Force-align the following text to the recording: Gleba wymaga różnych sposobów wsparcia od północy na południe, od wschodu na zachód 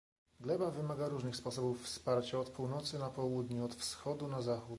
Gleba 0.39 0.71
wymaga 0.71 1.07
różnych 1.09 1.35
sposobów 1.35 1.83
wsparcia 1.83 2.39
od 2.39 2.49
północy 2.49 2.99
na 2.99 3.09
południe, 3.09 3.63
od 3.63 3.75
wschodu 3.75 4.27
na 4.27 4.41
zachód 4.41 4.69